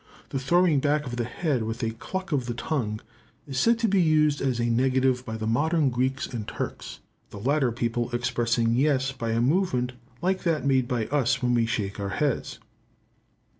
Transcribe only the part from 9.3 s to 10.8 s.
movement like that